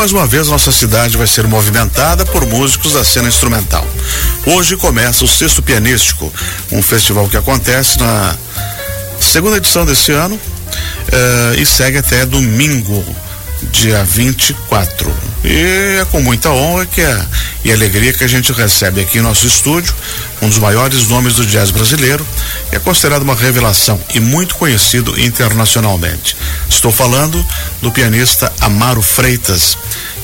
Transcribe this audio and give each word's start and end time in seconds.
Mais 0.00 0.12
uma 0.12 0.26
vez, 0.26 0.48
nossa 0.48 0.72
cidade 0.72 1.18
vai 1.18 1.26
ser 1.26 1.46
movimentada 1.46 2.24
por 2.24 2.46
músicos 2.46 2.94
da 2.94 3.04
cena 3.04 3.28
instrumental. 3.28 3.86
Hoje 4.46 4.74
começa 4.74 5.22
o 5.26 5.28
Sexto 5.28 5.60
Pianístico, 5.60 6.32
um 6.72 6.82
festival 6.82 7.28
que 7.28 7.36
acontece 7.36 8.00
na 8.00 8.34
segunda 9.20 9.58
edição 9.58 9.84
desse 9.84 10.10
ano 10.10 10.36
uh, 10.36 11.60
e 11.60 11.66
segue 11.66 11.98
até 11.98 12.24
domingo, 12.24 13.04
dia 13.70 14.04
24. 14.04 15.12
E 15.44 15.98
é 16.00 16.06
com 16.10 16.20
muita 16.20 16.50
honra 16.50 16.86
que 16.86 17.00
é, 17.00 17.26
e 17.64 17.72
alegria 17.72 18.12
que 18.12 18.24
a 18.24 18.28
gente 18.28 18.52
recebe 18.52 19.00
aqui 19.00 19.18
em 19.18 19.22
nosso 19.22 19.46
estúdio 19.46 19.94
um 20.42 20.48
dos 20.48 20.58
maiores 20.58 21.08
nomes 21.08 21.34
do 21.34 21.44
jazz 21.44 21.70
brasileiro, 21.70 22.26
é 22.72 22.78
considerado 22.78 23.22
uma 23.22 23.34
revelação 23.34 24.00
e 24.14 24.20
muito 24.20 24.54
conhecido 24.54 25.20
internacionalmente. 25.20 26.36
Estou 26.68 26.90
falando 26.90 27.44
do 27.82 27.92
pianista 27.92 28.50
Amaro 28.60 29.02
Freitas 29.02 29.76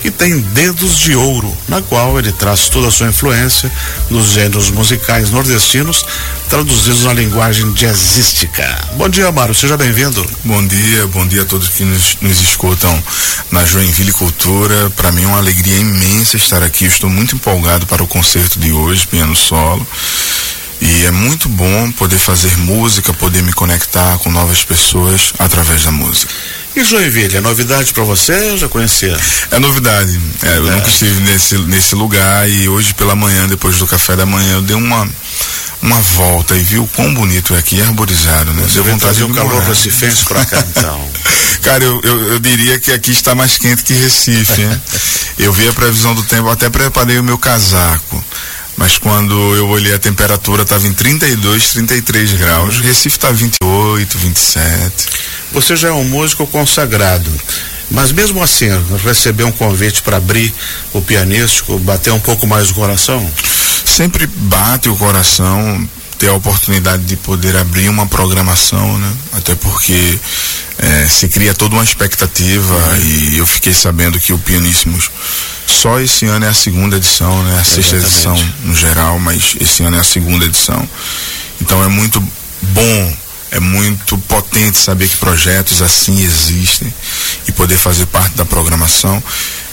que 0.06 0.10
tem 0.12 0.38
Dedos 0.38 1.00
de 1.00 1.16
Ouro, 1.16 1.52
na 1.66 1.82
qual 1.82 2.16
ele 2.16 2.30
traz 2.30 2.68
toda 2.68 2.86
a 2.86 2.90
sua 2.92 3.08
influência 3.08 3.68
nos 4.08 4.28
gêneros 4.28 4.70
musicais 4.70 5.32
nordestinos, 5.32 6.06
traduzidos 6.48 7.02
na 7.02 7.12
linguagem 7.12 7.72
jazzística. 7.72 8.64
Bom 8.96 9.08
dia, 9.08 9.26
Amaro, 9.26 9.52
seja 9.52 9.76
bem-vindo. 9.76 10.24
Bom 10.44 10.64
dia, 10.64 11.08
bom 11.08 11.26
dia 11.26 11.42
a 11.42 11.44
todos 11.44 11.70
que 11.70 11.82
nos, 11.82 12.18
nos 12.20 12.40
escutam 12.40 13.02
na 13.50 13.64
Joinville 13.64 14.12
Cultura. 14.12 14.90
Para 14.90 15.10
mim 15.10 15.24
é 15.24 15.26
uma 15.26 15.38
alegria 15.38 15.76
imensa 15.76 16.36
estar 16.36 16.62
aqui. 16.62 16.84
Estou 16.84 17.10
muito 17.10 17.34
empolgado 17.34 17.84
para 17.86 18.04
o 18.04 18.06
concerto 18.06 18.60
de 18.60 18.70
hoje, 18.70 19.08
piano 19.08 19.34
solo. 19.34 19.84
E 20.80 21.04
é 21.04 21.10
muito 21.10 21.48
bom 21.48 21.90
poder 21.90 22.18
fazer 22.18 22.56
música, 22.58 23.12
poder 23.12 23.42
me 23.42 23.52
conectar 23.52 24.18
com 24.18 24.30
novas 24.30 24.62
pessoas 24.62 25.32
através 25.36 25.82
da 25.82 25.90
música. 25.90 26.32
E 26.76 26.84
Joinville, 26.84 27.38
é 27.38 27.40
novidade 27.40 27.90
para 27.94 28.04
você? 28.04 28.32
Eu 28.50 28.58
já 28.58 28.68
conhecia. 28.68 29.16
É 29.50 29.58
novidade. 29.58 30.20
É, 30.42 30.58
eu 30.58 30.68
é. 30.68 30.70
nunca 30.72 30.88
estive 30.88 31.20
nesse, 31.20 31.56
nesse 31.60 31.94
lugar 31.94 32.48
e 32.50 32.68
hoje 32.68 32.92
pela 32.92 33.16
manhã, 33.16 33.48
depois 33.48 33.78
do 33.78 33.86
café 33.86 34.14
da 34.14 34.26
manhã, 34.26 34.56
eu 34.56 34.62
dei 34.62 34.76
uma 34.76 35.08
uma 35.82 36.00
volta 36.00 36.56
e 36.56 36.60
vi 36.60 36.78
o 36.78 36.86
quão 36.88 37.14
bonito 37.14 37.54
é 37.54 37.58
aqui, 37.58 37.80
arborizado, 37.80 38.52
né? 38.52 38.66
Deu 38.72 38.84
vontade 38.84 39.18
de 39.18 39.24
um 39.24 39.32
calor 39.32 39.62
recifense 39.62 40.24
pra 40.24 40.44
cá, 40.44 40.62
então. 40.70 41.08
Cara, 41.62 41.82
eu, 41.84 42.00
eu, 42.02 42.32
eu, 42.32 42.38
diria 42.40 42.78
que 42.78 42.92
aqui 42.92 43.10
está 43.10 43.34
mais 43.34 43.56
quente 43.56 43.82
que 43.82 43.94
Recife, 43.94 44.62
né? 44.62 44.80
eu 45.38 45.52
vi 45.52 45.68
a 45.68 45.72
previsão 45.72 46.14
do 46.14 46.22
tempo, 46.24 46.48
até 46.48 46.68
preparei 46.68 47.18
o 47.18 47.24
meu 47.24 47.38
casaco. 47.38 48.24
Mas 48.76 48.98
quando 48.98 49.34
eu 49.54 49.68
olhei 49.68 49.94
a 49.94 49.98
temperatura 49.98 50.62
estava 50.62 50.86
em 50.86 50.92
32, 50.92 51.72
33 51.72 52.32
graus. 52.34 52.80
Recife 52.80 53.16
está 53.16 53.30
28, 53.30 54.18
27. 54.18 55.08
Você 55.52 55.76
já 55.76 55.88
é 55.88 55.92
um 55.92 56.04
músico 56.04 56.46
consagrado. 56.46 57.30
Mas 57.90 58.12
mesmo 58.12 58.42
assim, 58.42 58.68
receber 59.04 59.44
um 59.44 59.52
convite 59.52 60.02
para 60.02 60.16
abrir 60.16 60.52
o 60.92 61.00
pianístico, 61.00 61.78
bater 61.78 62.12
um 62.12 62.20
pouco 62.20 62.46
mais 62.46 62.70
o 62.70 62.74
coração? 62.74 63.30
Sempre 63.84 64.26
bate 64.26 64.88
o 64.88 64.96
coração 64.96 65.88
ter 66.18 66.28
a 66.28 66.34
oportunidade 66.34 67.04
de 67.04 67.16
poder 67.16 67.56
abrir 67.56 67.88
uma 67.88 68.06
programação, 68.06 68.98
né? 68.98 69.12
Até 69.32 69.54
porque 69.54 70.18
é, 70.78 71.08
se 71.08 71.28
cria 71.28 71.54
toda 71.54 71.74
uma 71.74 71.84
expectativa 71.84 72.98
e 73.02 73.38
eu 73.38 73.46
fiquei 73.46 73.72
sabendo 73.72 74.18
que 74.18 74.32
o 74.32 74.38
Pianíssimos 74.38 75.10
só 75.66 76.00
esse 76.00 76.26
ano 76.26 76.46
é 76.46 76.48
a 76.48 76.54
segunda 76.54 76.96
edição, 76.96 77.42
né? 77.42 77.58
A 77.60 77.64
sexta 77.64 77.96
edição 77.96 78.36
no 78.64 78.74
geral, 78.74 79.18
mas 79.18 79.56
esse 79.60 79.82
ano 79.82 79.96
é 79.96 80.00
a 80.00 80.04
segunda 80.04 80.44
edição. 80.44 80.88
Então 81.60 81.82
é 81.82 81.88
muito 81.88 82.20
bom, 82.62 83.16
é 83.56 83.60
muito 83.60 84.18
potente 84.18 84.76
saber 84.76 85.08
que 85.08 85.16
projetos 85.16 85.80
assim 85.80 86.22
existem 86.22 86.92
e 87.48 87.52
poder 87.52 87.78
fazer 87.78 88.04
parte 88.06 88.36
da 88.36 88.44
programação. 88.44 89.22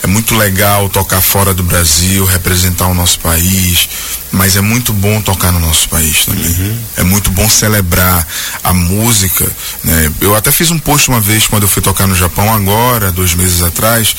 É 0.02 0.08
muito 0.08 0.36
legal 0.36 0.88
tocar 0.88 1.22
fora 1.22 1.54
do 1.54 1.64
Brasil, 1.64 2.24
representar 2.26 2.88
o 2.88 2.94
nosso 2.94 3.20
país, 3.20 3.90
mas 4.32 4.56
é 4.56 4.62
muito 4.62 4.94
bom 4.94 5.22
tocar 5.22 5.52
no 5.52 5.60
nosso 5.60 5.90
país 5.90 6.26
também. 6.26 6.46
Uhum. 6.46 6.80
É 6.98 7.04
muito 7.04 7.30
bom 7.32 7.48
celebrar 7.50 8.26
a 8.64 8.74
música. 8.74 9.46
Né? 9.84 10.12
Eu 10.22 10.34
até 10.34 10.50
fiz 10.50 10.72
um 10.72 10.80
post 10.80 11.10
uma 11.10 11.20
vez 11.20 11.46
quando 11.48 11.64
eu 11.64 11.70
fui 11.70 11.82
tocar 11.82 12.08
no 12.08 12.16
Japão 12.16 12.54
agora, 12.54 13.12
dois 13.12 13.34
meses 13.34 13.62
atrás. 13.62 14.16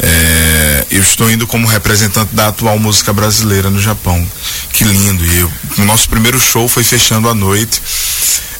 É, 0.00 0.86
eu 0.90 1.00
estou 1.00 1.30
indo 1.30 1.46
como 1.46 1.66
representante 1.66 2.34
da 2.34 2.48
atual 2.48 2.78
música 2.78 3.12
brasileira 3.12 3.70
no 3.70 3.80
Japão. 3.80 4.24
Que 4.72 4.84
lindo! 4.84 5.24
E 5.24 5.38
eu, 5.40 5.52
o 5.78 5.84
nosso 5.84 6.08
primeiro 6.08 6.40
show 6.40 6.68
foi 6.68 6.82
fechando 6.82 7.28
a 7.28 7.34
noite 7.34 7.80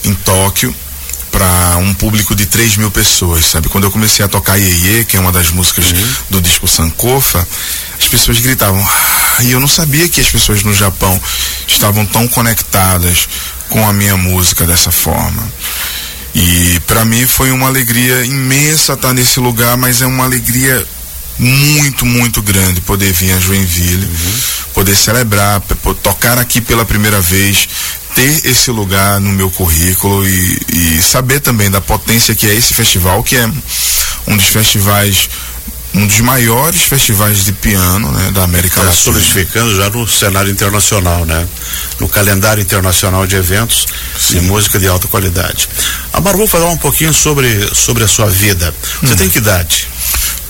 em 0.06 0.15
Tóquio 0.15 0.75
para 1.31 1.77
um 1.77 1.93
público 1.93 2.34
de 2.34 2.47
3 2.47 2.78
mil 2.78 2.91
pessoas, 2.91 3.44
sabe? 3.44 3.69
Quando 3.69 3.84
eu 3.84 3.91
comecei 3.91 4.25
a 4.25 4.28
tocar 4.28 4.56
Iê, 4.56 5.05
que 5.05 5.19
é 5.19 5.21
uma 5.21 5.31
das 5.31 5.50
músicas 5.50 5.91
uhum. 5.91 6.15
do 6.31 6.41
disco 6.41 6.67
Sankofa, 6.67 7.47
as 8.00 8.09
pessoas 8.09 8.39
gritavam. 8.39 8.81
Ah, 8.81 9.43
e 9.43 9.53
eu 9.53 9.61
não 9.61 9.69
sabia 9.69 10.09
que 10.09 10.19
as 10.19 10.28
pessoas 10.28 10.62
no 10.62 10.75
Japão 10.75 11.21
estavam 11.67 12.06
tão 12.06 12.27
conectadas 12.27 13.28
com 13.69 13.87
a 13.87 13.93
minha 13.93 14.17
música 14.17 14.65
dessa 14.65 14.91
forma. 14.91 15.43
E 16.34 16.81
para 16.87 17.05
mim 17.05 17.27
foi 17.27 17.50
uma 17.50 17.67
alegria 17.67 18.25
imensa 18.25 18.94
estar 18.94 19.12
nesse 19.12 19.38
lugar, 19.38 19.77
mas 19.77 20.00
é 20.00 20.06
uma 20.06 20.25
alegria 20.25 20.87
muito, 21.38 22.06
muito 22.06 22.41
grande 22.41 22.81
poder 22.81 23.12
vir 23.12 23.33
a 23.33 23.41
Joinville, 23.41 24.06
uhum. 24.06 24.41
poder 24.73 24.97
celebrar, 24.97 25.61
tocar 26.03 26.38
aqui 26.38 26.62
pela 26.62 26.84
primeira 26.84 27.21
vez, 27.21 27.69
ter 28.16 28.47
esse 28.47 28.71
lugar 28.71 29.21
no 29.21 29.31
meu 29.31 29.50
currículo 29.50 30.27
e, 30.27 30.59
e 30.72 31.03
saber 31.03 31.38
também 31.38 31.71
da 31.71 31.82
potência 31.82 32.34
que 32.34 32.47
é 32.47 32.54
esse 32.54 32.72
festival, 32.72 33.22
que 33.22 33.37
é 33.37 33.47
um 34.27 34.37
dos 34.37 34.47
festivais 34.47 35.28
um 35.94 36.06
dos 36.06 36.21
maiores 36.21 36.82
festivais 36.82 37.44
de 37.44 37.53
piano 37.53 38.10
né, 38.12 38.31
da 38.32 38.44
América 38.44 38.81
tá 38.81 38.87
Latina. 38.87 39.03
solidificando 39.03 39.75
já 39.76 39.88
no 39.88 40.06
cenário 40.06 40.50
internacional, 40.50 41.25
né? 41.25 41.47
No 41.99 42.06
calendário 42.06 42.60
internacional 42.60 43.26
de 43.26 43.37
eventos 43.37 43.87
Sim. 44.19 44.34
de 44.34 44.41
música 44.43 44.78
de 44.78 44.87
alta 44.87 45.09
qualidade. 45.09 45.66
Amaro, 46.12 46.37
vou 46.37 46.47
falar 46.47 46.69
um 46.69 46.76
pouquinho 46.76 47.15
sobre, 47.15 47.49
sobre 47.75 48.05
a 48.05 48.09
sua 48.09 48.28
vida. 48.28 48.75
Você 49.03 49.15
hum. 49.15 49.16
tem 49.16 49.31
que 49.31 49.38
idade? 49.38 49.88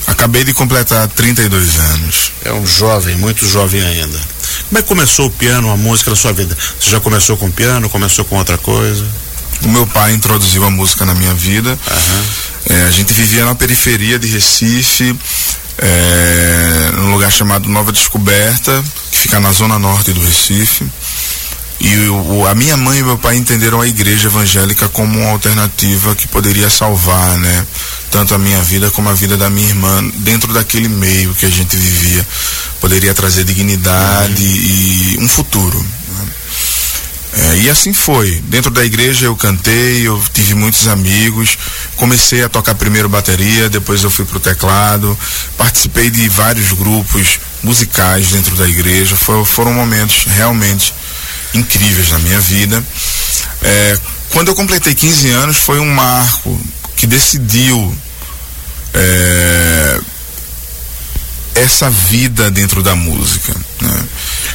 Acabei 0.05 0.43
de 0.43 0.53
completar 0.53 1.07
32 1.07 1.79
anos. 1.79 2.31
É 2.43 2.51
um 2.51 2.65
jovem, 2.65 3.15
muito 3.15 3.47
jovem 3.47 3.81
ainda. 3.81 4.19
Como 4.67 4.79
é 4.79 4.81
que 4.81 4.87
começou 4.87 5.27
o 5.27 5.31
piano, 5.31 5.71
a 5.71 5.77
música 5.77 6.09
na 6.09 6.17
sua 6.17 6.33
vida? 6.33 6.57
Você 6.79 6.91
já 6.91 6.99
começou 6.99 7.37
com 7.37 7.49
piano, 7.49 7.89
começou 7.89 8.25
com 8.25 8.37
outra 8.37 8.57
coisa? 8.57 9.05
O 9.63 9.69
meu 9.69 9.87
pai 9.87 10.13
introduziu 10.13 10.63
a 10.65 10.69
música 10.69 11.05
na 11.05 11.15
minha 11.15 11.33
vida. 11.33 11.77
É, 12.69 12.83
a 12.83 12.91
gente 12.91 13.13
vivia 13.13 13.45
na 13.45 13.55
periferia 13.55 14.19
de 14.19 14.27
Recife, 14.27 15.17
é, 15.77 16.91
num 16.97 17.13
lugar 17.13 17.31
chamado 17.31 17.69
Nova 17.69 17.93
Descoberta, 17.93 18.83
que 19.09 19.19
fica 19.19 19.39
na 19.39 19.53
zona 19.53 19.79
norte 19.79 20.11
do 20.11 20.21
Recife. 20.21 20.85
E 21.79 22.09
o, 22.09 22.47
a 22.47 22.55
minha 22.55 22.75
mãe 22.75 22.99
e 22.99 23.03
meu 23.03 23.17
pai 23.17 23.35
entenderam 23.35 23.79
a 23.79 23.87
igreja 23.87 24.27
evangélica 24.27 24.89
como 24.89 25.19
uma 25.19 25.29
alternativa 25.29 26.15
que 26.15 26.27
poderia 26.27 26.69
salvar, 26.69 27.37
né? 27.37 27.67
Tanto 28.09 28.33
a 28.33 28.37
minha 28.37 28.61
vida 28.63 28.89
como 28.91 29.09
a 29.09 29.13
vida 29.13 29.37
da 29.37 29.49
minha 29.49 29.67
irmã 29.67 30.03
dentro 30.15 30.51
daquele 30.53 30.87
meio 30.87 31.35
que 31.35 31.45
a 31.45 31.49
gente 31.49 31.75
vivia. 31.75 32.25
Poderia 32.81 33.13
trazer 33.13 33.43
dignidade 33.43 34.43
uhum. 34.43 35.17
e 35.17 35.17
um 35.19 35.27
futuro. 35.27 35.77
Né? 35.79 36.27
É, 37.33 37.57
e 37.57 37.69
assim 37.69 37.93
foi. 37.93 38.41
Dentro 38.47 38.71
da 38.71 38.83
igreja 38.83 39.27
eu 39.27 39.35
cantei, 39.35 40.07
eu 40.07 40.19
tive 40.33 40.55
muitos 40.55 40.87
amigos, 40.87 41.57
comecei 41.95 42.43
a 42.43 42.49
tocar 42.49 42.73
primeiro 42.73 43.07
bateria, 43.07 43.69
depois 43.69 44.03
eu 44.03 44.09
fui 44.09 44.25
pro 44.25 44.39
teclado, 44.39 45.15
participei 45.55 46.09
de 46.09 46.27
vários 46.29 46.71
grupos 46.71 47.39
musicais 47.61 48.29
dentro 48.29 48.55
da 48.55 48.67
igreja. 48.67 49.15
For, 49.15 49.45
foram 49.45 49.73
momentos 49.73 50.25
realmente 50.35 50.93
incríveis 51.53 52.11
na 52.11 52.19
minha 52.19 52.39
vida. 52.39 52.83
É, 53.61 53.97
quando 54.29 54.49
eu 54.49 54.55
completei 54.55 54.93
15 54.93 55.29
anos, 55.29 55.57
foi 55.57 55.79
um 55.79 55.93
marco 55.93 56.59
que 56.95 57.07
decidiu 57.07 57.95
é, 58.93 59.99
essa 61.55 61.89
vida 61.89 62.51
dentro 62.51 62.83
da 62.83 62.95
música. 62.95 63.55
Né? 63.81 64.03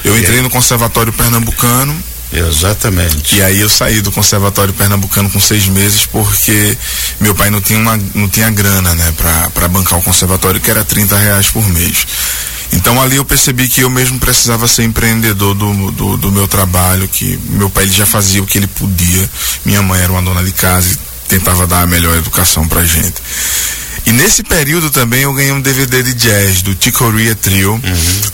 Eu 0.04 0.18
entrei 0.18 0.40
no 0.42 0.50
Conservatório 0.50 1.12
Pernambucano. 1.12 2.12
Exatamente. 2.32 3.36
E 3.36 3.42
aí 3.42 3.60
eu 3.60 3.68
saí 3.68 4.00
do 4.00 4.10
Conservatório 4.10 4.72
Pernambucano 4.72 5.28
com 5.28 5.38
seis 5.38 5.66
meses 5.66 6.06
porque 6.06 6.76
meu 7.20 7.34
pai 7.34 7.50
não 7.50 7.60
tinha, 7.60 7.78
uma, 7.78 7.98
não 8.14 8.26
tinha 8.26 8.50
grana, 8.50 8.94
né, 8.94 9.12
para 9.52 9.68
bancar 9.68 9.98
o 9.98 10.02
conservatório, 10.02 10.58
que 10.58 10.70
era 10.70 10.82
30 10.82 11.16
reais 11.18 11.48
por 11.48 11.68
mês. 11.68 12.06
Então 12.72 13.00
ali 13.00 13.16
eu 13.16 13.24
percebi 13.24 13.68
que 13.68 13.82
eu 13.82 13.90
mesmo 13.90 14.18
precisava 14.18 14.66
ser 14.66 14.84
empreendedor 14.84 15.54
do, 15.54 15.90
do, 15.90 16.16
do, 16.16 16.32
meu 16.32 16.48
trabalho, 16.48 17.06
que 17.06 17.38
meu 17.50 17.68
pai 17.68 17.84
ele 17.84 17.92
já 17.92 18.06
fazia 18.06 18.42
o 18.42 18.46
que 18.46 18.58
ele 18.58 18.66
podia. 18.66 19.30
Minha 19.64 19.82
mãe 19.82 20.00
era 20.00 20.12
uma 20.12 20.22
dona 20.22 20.42
de 20.42 20.52
casa 20.52 20.92
e 20.92 21.28
tentava 21.28 21.66
dar 21.66 21.82
a 21.82 21.86
melhor 21.86 22.16
educação 22.16 22.66
pra 22.66 22.82
gente. 22.84 23.20
E 24.04 24.12
nesse 24.12 24.42
período 24.42 24.90
também 24.90 25.22
eu 25.22 25.32
ganhei 25.32 25.52
um 25.52 25.60
DVD 25.60 26.02
de 26.02 26.14
jazz 26.14 26.62
do 26.62 26.74
Ticoria 26.74 27.34
Trio, 27.36 27.74
uhum. 27.74 27.80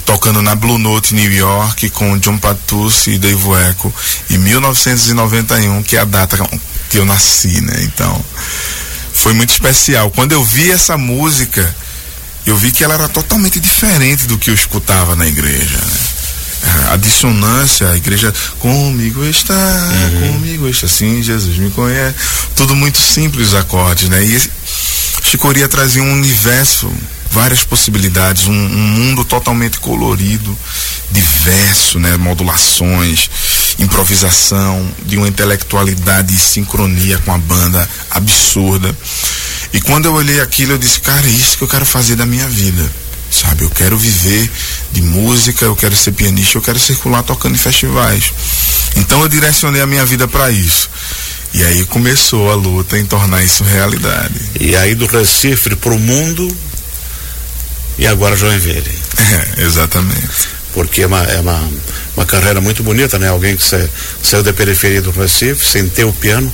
tocando 0.07 0.41
na 0.41 0.55
Blue 0.55 0.79
Note 0.79 1.15
New 1.15 1.31
York 1.31 1.91
com 1.91 2.17
John 2.19 2.39
Patucci 2.39 3.13
e 3.13 3.19
Dave 3.19 3.45
Echo 3.71 3.93
em 4.31 4.39
1991, 4.39 5.83
que 5.83 5.97
é 5.97 6.01
a 6.01 6.05
data 6.05 6.39
que 6.89 6.99
eu 6.99 7.05
nasci, 7.05 7.61
né? 7.61 7.83
Então, 7.83 8.25
foi 9.13 9.35
muito 9.35 9.51
especial. 9.51 10.11
Quando 10.11 10.33
eu 10.33 10.43
vi 10.43 10.71
essa 10.71 10.97
música, 10.97 11.75
eu 12.49 12.57
vi 12.57 12.73
que 12.73 12.83
ela 12.83 12.95
era 12.95 13.09
totalmente 13.09 13.61
diferente 13.61 14.27
do 14.27 14.39
que 14.39 14.49
eu 14.49 14.55
escutava 14.55 15.15
na 15.15 15.27
igreja, 15.27 15.77
né? 15.77 16.89
A 16.91 16.97
dissonância, 16.97 17.91
a 17.91 17.97
igreja 17.97 18.33
comigo 18.59 19.23
está, 19.25 19.55
uhum. 19.55 20.33
comigo 20.33 20.67
está, 20.67 20.89
sim, 20.89 21.23
Jesus 21.23 21.59
me 21.59 21.71
conhece. 21.71 22.15
Tudo 22.57 22.75
muito 22.75 22.99
simples 22.99 23.49
os 23.49 23.55
acordes, 23.55 24.09
né? 24.09 24.25
E 24.25 24.51
Chicoria 25.23 25.69
trazia 25.69 26.03
um 26.03 26.13
universo, 26.13 26.91
várias 27.31 27.65
possibilidades, 27.65 28.47
um, 28.47 28.53
um 28.53 28.87
mundo 28.89 29.27
totalmente 29.27 29.79
colorido, 29.79 30.59
diverso, 31.11 31.99
né? 31.99 32.17
Modulações, 32.17 33.31
improvisação, 33.79 34.91
de 35.05 35.19
uma 35.19 35.29
intelectualidade 35.29 36.35
e 36.35 36.39
sincronia 36.39 37.19
com 37.19 37.33
a 37.33 37.39
banda 37.39 37.89
absurda. 38.11 38.97
E 39.73 39.81
quando 39.81 40.07
eu 40.07 40.15
olhei 40.15 40.41
aquilo, 40.41 40.73
eu 40.73 40.79
disse, 40.79 41.01
cara, 41.01 41.27
é 41.27 41.31
isso 41.31 41.59
que 41.59 41.65
eu 41.65 41.69
quero 41.69 41.85
fazer 41.85 42.17
da 42.17 42.27
minha 42.27 42.49
vida. 42.49 42.91
Sabe, 43.31 43.63
eu 43.63 43.71
quero 43.71 43.99
viver 43.99 44.51
de 44.91 45.03
música, 45.03 45.65
eu 45.65 45.77
quero 45.77 45.95
ser 45.95 46.13
pianista, 46.13 46.57
eu 46.57 46.63
quero 46.63 46.79
circular 46.79 47.23
tocando 47.23 47.55
em 47.55 47.59
festivais. 47.59 48.33
Então 48.97 49.21
eu 49.21 49.29
direcionei 49.29 49.83
a 49.83 49.87
minha 49.87 50.05
vida 50.07 50.27
para 50.27 50.51
isso. 50.51 50.89
E 51.53 51.65
aí 51.65 51.85
começou 51.87 52.51
a 52.51 52.55
luta 52.55 52.99
em 52.99 53.05
tornar 53.05 53.43
isso 53.43 53.65
realidade. 53.65 54.35
E 54.61 54.75
aí 54.77 54.95
do 54.95 55.07
Recife 55.07 55.77
para 55.77 55.93
o 55.93 55.99
mundo 55.99 56.49
e 57.99 58.07
agora 58.07 58.37
Joinville. 58.37 58.99
É, 59.19 59.65
exatamente. 59.65 60.49
Porque 60.73 61.03
é 61.03 61.07
uma, 61.07 61.23
é 61.25 61.41
uma, 61.41 61.71
uma 62.17 62.25
carreira 62.25 62.61
muito 62.63 62.83
bonita, 62.83 63.19
né? 63.19 63.29
Alguém 63.29 63.57
que 63.57 63.63
sa, 63.63 63.77
saiu 64.23 64.43
da 64.43 64.55
periferia 64.55 65.03
do 65.03 65.11
Recife 65.11 65.63
sem 65.67 65.87
ter 65.89 66.05
o 66.05 66.13
piano, 66.13 66.51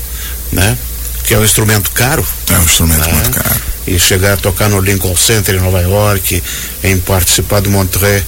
né? 0.51 0.77
Que 1.25 1.35
é 1.35 1.39
um 1.39 1.45
instrumento 1.45 1.91
caro. 1.93 2.27
É 2.51 2.59
um 2.59 2.63
instrumento 2.63 3.07
né? 3.07 3.13
muito 3.13 3.31
caro. 3.31 3.61
E 3.87 3.99
chegar 3.99 4.35
a 4.35 4.37
tocar 4.37 4.69
no 4.69 4.81
Lincoln 4.81 5.17
Center 5.17 5.55
em 5.55 5.61
Nova 5.61 5.81
York, 5.81 6.43
em 6.83 6.99
participar 6.99 7.61
do 7.61 7.71
Montreux 7.71 8.25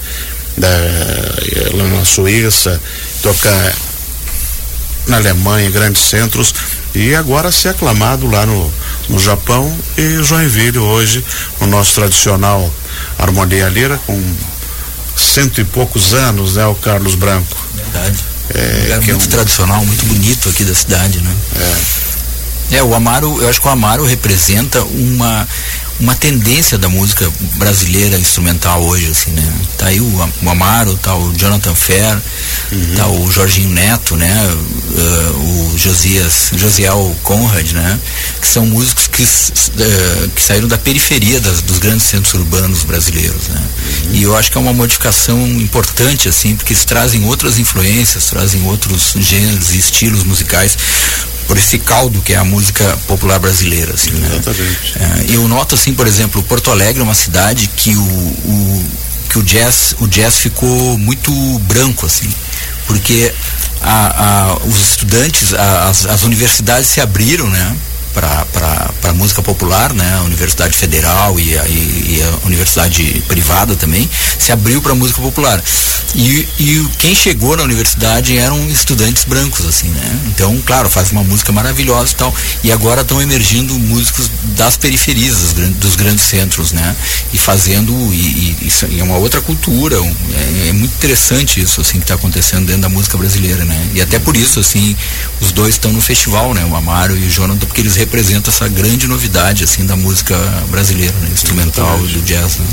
da, 0.57 0.69
lá 1.75 1.85
na 1.85 2.05
Suíça, 2.05 2.81
tocar 3.23 3.75
na 5.07 5.17
Alemanha, 5.17 5.69
em 5.69 5.71
grandes 5.71 6.03
centros, 6.03 6.55
e 6.95 7.15
agora 7.15 7.53
ser 7.53 7.69
aclamado 7.69 8.27
lá 8.27 8.45
no, 8.45 8.73
no 9.09 9.19
Japão 9.19 9.77
e 9.97 10.23
Joinville 10.23 10.79
hoje, 10.79 11.25
o 11.61 11.67
nosso 11.67 11.95
tradicional 11.95 12.73
Harmonia 13.19 13.69
Lira, 13.69 14.01
com 14.07 14.21
cento 15.17 15.61
e 15.61 15.65
poucos 15.65 16.15
anos, 16.15 16.57
né, 16.57 16.67
o 16.67 16.75
Carlos 16.75 17.15
Branco. 17.15 17.57
Verdade. 17.75 18.25
É, 18.55 18.91
é 18.91 18.97
muito 18.97 19.11
é 19.11 19.15
um... 19.15 19.19
tradicional, 19.19 19.85
muito 19.85 20.07
bonito 20.07 20.49
aqui 20.49 20.65
da 20.65 20.75
cidade, 20.75 21.21
né? 21.21 21.35
É. 21.57 21.77
É, 22.71 22.83
o 22.83 22.95
Amaro, 22.95 23.41
eu 23.41 23.49
acho 23.49 23.61
que 23.61 23.67
o 23.67 23.71
Amaro 23.71 24.05
representa 24.05 24.83
uma 24.83 25.47
uma 25.99 26.15
tendência 26.15 26.77
da 26.77 26.89
música 26.89 27.31
brasileira 27.55 28.19
instrumental 28.19 28.83
hoje, 28.85 29.07
assim, 29.07 29.31
né? 29.31 29.53
Tá 29.79 29.87
aí 29.87 30.01
o, 30.01 30.31
o 30.43 30.51
Amaro, 30.51 30.95
tá 30.97 31.15
o 31.17 31.33
Jonathan 31.35 31.75
Fer, 31.75 32.21
uhum. 32.71 32.95
tá 32.97 33.07
o 33.09 33.31
Jorginho 33.31 33.71
Neto, 33.71 34.15
né? 34.15 34.51
Uh, 34.91 35.73
o 35.73 35.79
Josias, 35.79 36.51
Josiel 36.55 37.17
Conrad, 37.23 37.73
né? 37.73 37.99
Que 38.41 38.47
são 38.47 38.67
músicos 38.67 39.07
que, 39.09 39.23
uh, 39.23 40.29
que 40.35 40.43
saíram 40.43 40.69
da 40.69 40.77
periferia 40.77 41.41
das, 41.41 41.63
dos 41.63 41.79
grandes 41.79 42.07
centros 42.07 42.35
urbanos 42.35 42.83
brasileiros, 42.83 43.49
né? 43.49 43.63
Uhum. 44.05 44.15
E 44.15 44.23
eu 44.23 44.37
acho 44.37 44.53
que 44.53 44.59
é 44.59 44.61
uma 44.61 44.75
modificação 44.75 45.47
importante, 45.47 46.29
assim, 46.29 46.57
porque 46.57 46.75
eles 46.75 46.85
trazem 46.85 47.25
outras 47.25 47.59
influências, 47.59 48.27
trazem 48.27 48.63
outros 48.67 49.15
gêneros 49.19 49.75
e 49.75 49.79
estilos 49.79 50.25
musicais 50.25 50.77
por 51.47 51.57
esse 51.57 51.79
caldo 51.79 52.21
que 52.23 52.33
é 52.33 52.37
a 52.37 52.45
música 52.45 52.97
popular 53.07 53.39
brasileira, 53.39 53.95
assim, 53.95 54.11
né? 54.11 54.29
Exatamente. 54.33 54.95
É, 54.99 55.35
eu 55.35 55.47
noto 55.49 55.75
assim, 55.75 55.95
por 55.95 56.07
exemplo, 56.07 56.43
Porto 56.43 56.71
Alegre 56.71 57.01
é 57.01 57.05
uma 57.05 57.15
cidade 57.15 57.69
que 57.77 57.95
o, 57.97 58.03
o 58.03 58.87
que 59.29 59.39
o 59.39 59.43
jazz, 59.43 59.95
o 60.01 60.07
jazz 60.07 60.39
ficou 60.39 60.97
muito 60.99 61.31
branco, 61.61 62.07
assim, 62.07 62.29
porque 62.87 63.33
a, 63.81 64.25
a, 64.25 64.57
os 64.67 64.91
estudantes, 64.91 65.53
a, 65.55 65.89
as, 65.89 66.07
as 66.07 66.23
universidades 66.23 66.89
se 66.89 67.01
abriram, 67.01 67.49
né? 67.49 67.77
Para 68.17 69.13
música 69.13 69.43
popular, 69.43 69.93
né? 69.93 70.17
A 70.19 70.23
Universidade 70.23 70.77
Federal 70.77 71.39
e 71.39 71.57
a, 71.59 71.69
e 71.69 72.23
a 72.23 72.47
Universidade 72.47 73.23
Privada 73.29 73.77
também, 73.77 74.09
se 74.39 74.53
abriu 74.53 74.81
para 74.81 74.95
música 74.95 75.21
popular. 75.21 75.63
E, 76.15 76.49
e 76.59 76.89
quem 76.99 77.15
chegou 77.15 77.57
na 77.57 77.63
universidade 77.63 78.39
eram 78.39 78.59
estudantes 78.71 79.25
brancos, 79.25 79.67
assim, 79.67 79.89
né? 79.89 80.21
Então, 80.29 80.57
claro, 80.65 80.89
faz 80.89 81.11
uma 81.11 81.23
música 81.23 81.53
maravilhosa 81.53 82.13
e 82.13 82.15
tal. 82.15 82.35
E 82.65 82.73
agora 82.73 83.03
estão 83.03 83.21
emergindo 83.21 83.79
músicos 83.79 84.31
das 84.57 84.77
periferias 84.77 85.37
dos, 85.37 85.53
dos, 85.75 85.97
grandes 85.97 86.25
centros, 86.25 86.73
né? 86.73 86.97
E 87.35 87.39
fazendo, 87.39 87.93
e, 88.13 88.57
e 88.63 88.69
isso 88.69 88.87
é 88.87 89.03
uma 89.03 89.17
outra 89.17 89.43
cultura. 89.43 89.97
É, 89.97 90.69
é 90.69 90.73
muito 90.73 90.95
interessante 90.95 91.61
isso, 91.61 91.81
assim, 91.81 91.99
que 91.99 92.05
está 92.05 92.15
acontecendo 92.15 92.67
dentro 92.67 92.83
da 92.83 92.89
música 92.89 93.19
brasileira, 93.19 93.65
né? 93.65 93.89
E 93.95 94.01
até 94.01 94.19
por 94.19 94.37
isso, 94.37 94.61
assim, 94.61 94.97
os 95.41 95.53
dois 95.53 95.75
estão 95.75 95.93
no 95.93 96.01
festival, 96.01 96.55
né? 96.55 96.65
O 96.65 96.75
Amaro 96.75 97.17
e 97.17 97.27
o 97.27 97.31
Jonathan, 97.31 97.67
porque 97.67 97.81
eles 97.81 97.97
representa 98.07 98.51
essa 98.51 98.69
grande 98.69 99.09
novidade 99.09 99.65
assim 99.65 99.85
da 99.85 99.97
música 99.97 100.37
brasileira, 100.71 101.15
né? 101.21 101.31
instrumental 101.33 101.99
do 101.99 102.23
jazz. 102.23 102.57
Né? 102.59 102.67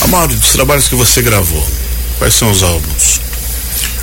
Amado, 0.00 0.34
dos 0.34 0.52
trabalhos 0.52 0.88
que 0.88 0.94
você 0.94 1.20
gravou, 1.20 1.70
quais 2.18 2.34
são 2.34 2.50
os 2.50 2.62
álbuns? 2.62 3.20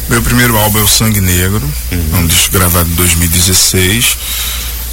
Meu 0.08 0.22
primeiro 0.22 0.56
álbum 0.56 0.80
é 0.80 0.84
o 0.84 0.88
Sangue 0.88 1.20
Negro, 1.20 1.62
uhum. 1.92 2.20
um 2.20 2.28
disco 2.28 2.52
gravado 2.52 2.90
em 2.90 2.94
2016. 2.94 4.18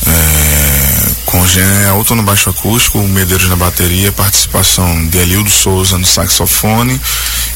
É, 0.07 1.11
com 1.27 1.47
Jean 1.47 1.91
Alto 1.91 2.15
no 2.15 2.23
baixo 2.23 2.51
acústico, 2.51 2.99
o 2.99 3.09
Medeiros 3.09 3.49
na 3.49 3.57
bateria, 3.57 4.11
participação 4.13 5.07
de 5.07 5.19
Elildo 5.19 5.51
Souza 5.51 5.97
no 5.97 6.07
saxofone 6.07 7.01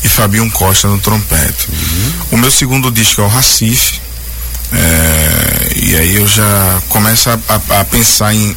e 0.05 0.09
Fabinho 0.09 0.51
Costa 0.51 0.89
no 0.89 0.99
trompete. 0.99 1.69
Uhum. 1.69 2.13
O 2.33 2.37
meu 2.37 2.51
segundo 2.51 2.91
disco 2.91 3.23
é 3.23 3.25
o 3.25 3.29
Recife, 3.29 4.01
é, 4.73 5.73
e 5.77 5.97
aí 5.97 6.17
eu 6.17 6.27
já 6.27 6.83
começo 6.89 7.31
a, 7.31 7.39
a, 7.49 7.81
a 7.81 7.85
pensar 7.85 8.35
em, 8.35 8.57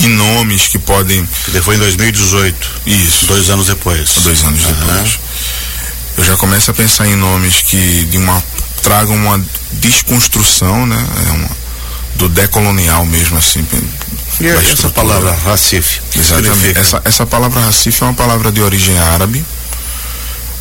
em, 0.00 0.08
nomes 0.08 0.66
que 0.68 0.78
podem. 0.78 1.26
Foi 1.62 1.76
em 1.76 1.78
2018. 1.78 2.70
Isso. 2.86 3.26
Dois 3.26 3.50
anos 3.50 3.66
depois. 3.66 4.10
Dois 4.22 4.42
anos 4.44 4.64
uhum. 4.64 4.72
depois. 4.72 5.18
Eu 6.18 6.24
já 6.24 6.36
começo 6.36 6.70
a 6.70 6.74
pensar 6.74 7.06
em 7.06 7.16
nomes 7.16 7.62
que 7.62 8.04
de 8.10 8.18
uma 8.18 8.42
tragam 8.82 9.14
uma 9.14 9.42
desconstrução, 9.72 10.86
né? 10.86 11.06
É 11.26 11.30
uma, 11.30 11.50
do 12.16 12.28
decolonial 12.28 13.06
mesmo 13.06 13.38
assim. 13.38 13.66
E 14.40 14.46
essa 14.46 14.88
palavra 14.90 15.36
Recife? 15.46 16.00
Exatamente. 16.14 16.78
Essa, 16.78 17.00
essa 17.04 17.26
palavra 17.26 17.64
Recife 17.66 18.02
é 18.02 18.06
uma 18.06 18.14
palavra 18.14 18.52
de 18.52 18.60
origem 18.60 18.98
árabe 18.98 19.44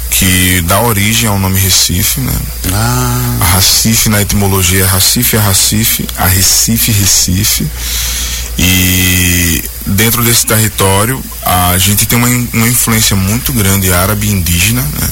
que 0.09 0.62
dá 0.62 0.81
origem 0.81 1.29
ao 1.29 1.39
nome 1.39 1.60
Recife, 1.60 2.20
né? 2.22 2.34
Ah. 2.74 3.38
A 3.41 3.55
Recife 3.55 4.10
na 4.10 4.22
etimologia 4.22 4.84
é 4.84 4.88
Recife 4.88 5.36
é 5.36 5.39
Recife, 5.39 6.08
a 6.17 6.27
Recife 6.27 6.91
Recife. 6.91 7.67
E 8.60 9.63
dentro 9.86 10.24
desse 10.24 10.46
território 10.46 11.24
a 11.43 11.77
gente 11.77 12.05
tem 12.08 12.17
uma, 12.17 12.27
uma 12.27 12.67
influência 12.67 13.15
muito 13.15 13.53
grande 13.53 13.93
árabe 13.93 14.29
indígena, 14.29 14.81
né? 14.81 15.10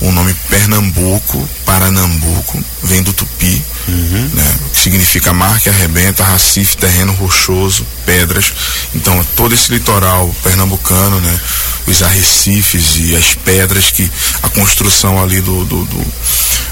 O 0.00 0.12
nome 0.12 0.32
Pernambuco, 0.48 1.48
Paranambuco, 1.64 2.62
vem 2.84 3.02
do 3.02 3.12
tupi, 3.12 3.64
uhum. 3.88 4.30
né? 4.32 4.58
que 4.72 4.80
significa 4.80 5.32
mar 5.32 5.58
que 5.60 5.68
arrebenta, 5.68 6.24
Recife, 6.24 6.76
terreno 6.76 7.12
rochoso, 7.14 7.84
pedras. 8.06 8.52
Então, 8.94 9.24
todo 9.34 9.54
esse 9.54 9.72
litoral 9.72 10.32
pernambucano, 10.42 11.20
né? 11.20 11.40
os 11.86 12.02
arrecifes 12.02 12.96
e 12.96 13.16
as 13.16 13.34
pedras 13.34 13.90
que 13.90 14.08
a 14.42 14.48
construção 14.48 15.20
ali 15.20 15.40
do, 15.40 15.64
do, 15.64 15.84
do, 15.84 16.06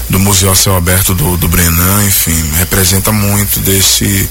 do 0.09 0.19
Museu 0.19 0.55
Céu 0.55 0.75
Aberto 0.75 1.13
do, 1.13 1.35
do 1.37 1.47
Brenan, 1.47 2.05
enfim, 2.05 2.51
representa 2.57 3.11
muito 3.11 3.59
desse, 3.59 4.29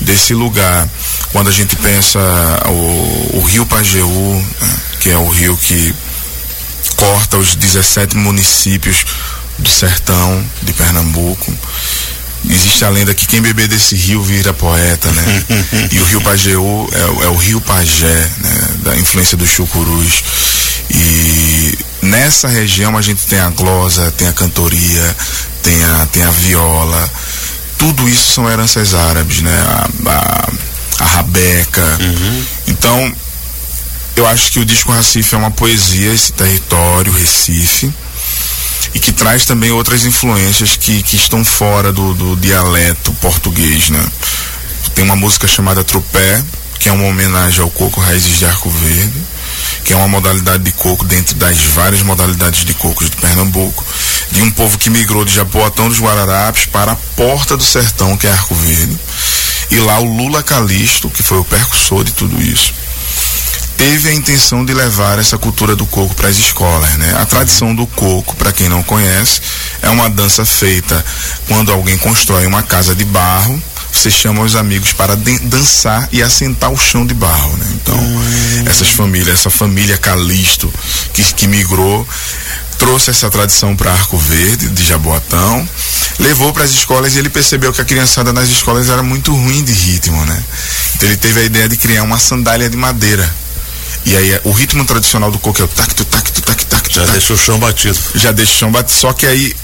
desse 0.00 0.32
lugar. 0.32 0.88
Quando 1.32 1.48
a 1.48 1.52
gente 1.52 1.76
pensa 1.76 2.18
o, 2.66 3.38
o 3.38 3.44
Rio 3.46 3.66
Pajeú, 3.66 4.44
né? 4.60 4.76
que 5.00 5.10
é 5.10 5.18
o 5.18 5.28
rio 5.28 5.56
que 5.56 5.94
corta 6.96 7.36
os 7.36 7.54
17 7.54 8.16
municípios 8.16 9.04
do 9.58 9.68
sertão 9.68 10.44
de 10.62 10.72
Pernambuco. 10.72 11.52
Existe 12.48 12.84
a 12.84 12.90
lenda 12.90 13.14
que 13.14 13.26
quem 13.26 13.40
beber 13.40 13.68
desse 13.68 13.94
rio 13.96 14.22
vira 14.22 14.52
poeta, 14.52 15.10
né? 15.10 15.44
e 15.90 15.98
o 15.98 16.04
rio 16.04 16.20
Pajeú 16.20 16.88
é, 16.92 17.24
é, 17.24 17.28
o 17.28 17.36
rio 17.36 17.60
Pajé, 17.60 18.30
né? 18.38 18.68
Da 18.82 18.96
influência 18.96 19.36
dos 19.36 19.48
chucurus. 19.48 20.22
E 20.90 21.78
nessa 22.02 22.48
região 22.48 22.96
a 22.98 23.02
gente 23.02 23.26
tem 23.26 23.40
a 23.40 23.48
glosa, 23.48 24.10
tem 24.12 24.28
a 24.28 24.32
cantoria, 24.32 25.16
tem 25.62 25.84
a, 25.84 26.06
tem 26.12 26.22
a 26.22 26.30
viola. 26.30 27.10
Tudo 27.78 28.06
isso 28.08 28.32
são 28.32 28.50
heranças 28.50 28.92
árabes, 28.94 29.40
né? 29.40 29.64
A, 29.66 30.10
a, 30.10 30.48
a 31.00 31.06
rabeca. 31.06 31.98
Uhum. 32.00 32.44
Então, 32.66 33.12
eu 34.16 34.26
acho 34.26 34.52
que 34.52 34.60
o 34.60 34.64
disco 34.64 34.92
Recife 34.92 35.34
é 35.34 35.38
uma 35.38 35.50
poesia, 35.50 36.12
esse 36.12 36.32
território, 36.32 37.12
Recife, 37.12 37.92
e 38.94 39.00
que 39.00 39.12
traz 39.12 39.44
também 39.44 39.72
outras 39.72 40.04
influências 40.04 40.76
que, 40.76 41.02
que 41.02 41.16
estão 41.16 41.44
fora 41.44 41.92
do, 41.92 42.14
do 42.14 42.36
dialeto 42.36 43.12
português, 43.14 43.90
né? 43.90 44.04
Tem 44.94 45.04
uma 45.04 45.16
música 45.16 45.48
chamada 45.48 45.82
Tropé, 45.82 46.42
que 46.78 46.88
é 46.88 46.92
uma 46.92 47.08
homenagem 47.08 47.60
ao 47.60 47.70
coco 47.70 48.00
Raízes 48.00 48.38
de 48.38 48.46
Arco 48.46 48.70
Verde, 48.70 49.20
que 49.84 49.92
é 49.92 49.96
uma 49.96 50.06
modalidade 50.06 50.62
de 50.62 50.72
coco 50.72 51.04
dentro 51.04 51.34
das 51.34 51.58
várias 51.58 52.02
modalidades 52.02 52.64
de 52.64 52.74
cocos 52.74 53.10
de 53.10 53.16
Pernambuco, 53.16 53.84
de 54.30 54.42
um 54.42 54.50
povo 54.50 54.78
que 54.78 54.90
migrou 54.90 55.24
de 55.24 55.34
Japoatão 55.34 55.88
dos 55.88 55.98
Guararapes 55.98 56.66
para 56.66 56.92
a 56.92 56.96
Porta 57.16 57.56
do 57.56 57.64
Sertão, 57.64 58.16
que 58.16 58.26
é 58.26 58.30
Arco 58.30 58.54
Verde. 58.54 58.96
E 59.70 59.78
lá 59.78 59.98
o 59.98 60.04
Lula 60.04 60.42
Calixto, 60.42 61.10
que 61.10 61.22
foi 61.22 61.38
o 61.38 61.44
percussor 61.44 62.04
de 62.04 62.12
tudo 62.12 62.40
isso, 62.40 62.72
teve 63.76 64.08
a 64.08 64.14
intenção 64.14 64.64
de 64.64 64.72
levar 64.72 65.18
essa 65.18 65.38
cultura 65.38 65.76
do 65.76 65.86
coco 65.86 66.14
para 66.14 66.28
as 66.28 66.36
escolas, 66.36 66.94
né? 66.94 67.14
A 67.18 67.26
tradição 67.26 67.74
do 67.74 67.86
coco, 67.86 68.36
para 68.36 68.52
quem 68.52 68.68
não 68.68 68.82
conhece, 68.82 69.40
é 69.82 69.88
uma 69.88 70.08
dança 70.08 70.44
feita 70.44 71.04
quando 71.48 71.72
alguém 71.72 71.96
constrói 71.98 72.46
uma 72.46 72.62
casa 72.62 72.94
de 72.94 73.04
barro, 73.04 73.62
você 73.92 74.10
chama 74.10 74.42
os 74.42 74.56
amigos 74.56 74.92
para 74.92 75.16
dançar 75.16 76.08
e 76.10 76.22
assentar 76.22 76.70
o 76.70 76.76
chão 76.76 77.06
de 77.06 77.14
barro, 77.14 77.56
né? 77.56 77.66
Então, 77.74 77.96
hum. 77.96 78.64
essas 78.66 78.88
famílias, 78.88 79.38
essa 79.38 79.50
família 79.50 79.96
Calixto 79.96 80.72
que, 81.12 81.22
que 81.22 81.46
migrou, 81.46 82.06
trouxe 82.76 83.10
essa 83.10 83.30
tradição 83.30 83.76
para 83.76 83.92
Arco 83.92 84.18
Verde, 84.18 84.68
de 84.68 84.84
Jaboatão, 84.84 85.68
levou 86.18 86.52
para 86.52 86.64
as 86.64 86.70
escolas 86.70 87.14
e 87.14 87.18
ele 87.18 87.30
percebeu 87.30 87.72
que 87.72 87.80
a 87.80 87.84
criançada 87.84 88.32
nas 88.32 88.48
escolas 88.48 88.88
era 88.88 89.02
muito 89.02 89.32
ruim 89.32 89.62
de 89.62 89.72
ritmo, 89.72 90.24
né? 90.26 90.42
Então 90.96 91.08
ele 91.08 91.16
teve 91.16 91.40
a 91.40 91.44
ideia 91.44 91.68
de 91.68 91.76
criar 91.76 92.02
uma 92.02 92.18
sandália 92.18 92.68
de 92.68 92.76
madeira 92.76 93.32
e 94.04 94.16
aí 94.16 94.40
o 94.44 94.52
ritmo 94.52 94.84
tradicional 94.84 95.30
do 95.30 95.38
coco 95.38 95.60
é 95.60 95.64
o 95.64 95.68
tacto, 95.68 96.04
tacto, 96.04 96.42
tacto, 96.42 96.66
tacto. 96.66 96.94
Já 96.94 97.06
deixa 97.06 97.32
o 97.32 97.38
chão 97.38 97.58
batido. 97.58 97.98
Já 98.14 98.32
deixa 98.32 98.52
o 98.52 98.56
chão 98.56 98.72
batido. 98.72 98.98
Só 98.98 99.12
que 99.12 99.26
aí 99.26 99.54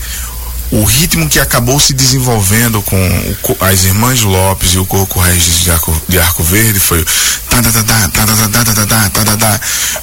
o 0.71 0.85
ritmo 0.85 1.29
que 1.29 1.41
acabou 1.41 1.81
se 1.81 1.93
desenvolvendo 1.93 2.81
com 2.83 2.97
o, 2.97 3.65
as 3.65 3.85
irmãs 3.85 4.23
Lopes 4.23 4.75
e 4.75 4.79
o 4.79 4.87
Coco 4.87 5.19
Regis 5.19 5.65
de 5.65 5.71
Arco, 5.71 6.03
de 6.09 6.19
Arco 6.19 6.45
Verde 6.45 6.79
foi 6.79 7.05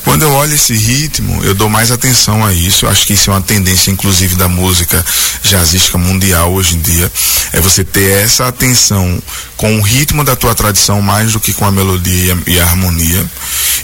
quando 0.04 0.24
eu 0.24 0.32
olho 0.34 0.54
esse 0.54 0.74
ritmo 0.74 1.42
eu 1.46 1.56
dou 1.56 1.70
mais 1.70 1.90
atenção 1.90 2.46
a 2.46 2.54
isso 2.54 2.86
eu 2.86 2.90
acho 2.90 3.08
que 3.08 3.14
isso 3.14 3.30
é 3.30 3.34
uma 3.34 3.42
tendência 3.42 3.92
inclusive 3.92 4.36
da 4.36 4.50
música 4.50 5.04
jazzística 5.42 5.98
mundial 5.98 6.52
hoje 6.52 6.76
em 6.76 6.82
dia 6.82 7.10
é 7.54 7.62
você 7.62 7.86
ter 7.86 8.24
essa 8.24 8.48
atenção 8.48 9.22
com 9.58 9.78
o 9.78 9.82
ritmo 9.82 10.24
da 10.24 10.36
tua 10.36 10.56
tradição 10.56 11.02
mais 11.02 11.34
do 11.34 11.40
que 11.40 11.54
com 11.54 11.66
a 11.66 11.72
melodia 11.72 12.38
e 12.46 12.60
a 12.60 12.64
harmonia 12.64 13.26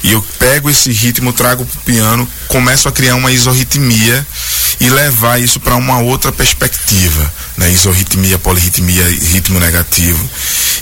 e 0.04 0.12
eu 0.12 0.22
pego 0.38 0.70
esse 0.70 0.92
ritmo 0.92 1.34
trago 1.34 1.66
pro 1.66 1.80
piano 1.82 2.28
começo 2.48 2.88
a 2.88 2.92
criar 2.92 3.16
uma 3.16 3.32
isorritmia 3.32 4.26
e 4.80 4.90
levar 4.90 5.40
isso 5.40 5.62
para 5.62 5.76
uma 5.76 6.00
outra 6.00 6.30
perspectiva, 6.32 7.34
né? 7.56 7.72
Isorritmia, 7.72 8.38
polirritmia, 8.38 9.06
ritmo 9.32 9.60
negativo. 9.60 10.30